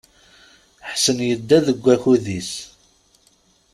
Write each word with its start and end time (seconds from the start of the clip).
Ḥsen 0.91 1.17
yedda 1.29 1.57
deg 1.67 1.77
wakud-is. 1.83 2.51